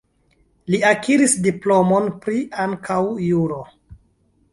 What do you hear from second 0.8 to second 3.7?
akiris diplomon pri ankaŭ juro.